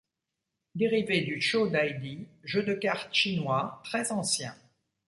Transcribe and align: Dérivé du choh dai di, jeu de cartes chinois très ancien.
Dérivé 0.73 1.21
du 1.21 1.39
choh 1.39 1.67
dai 1.69 1.93
di, 1.99 2.25
jeu 2.43 2.63
de 2.63 2.73
cartes 2.73 3.13
chinois 3.13 3.79
très 3.83 4.11
ancien. 4.11 4.55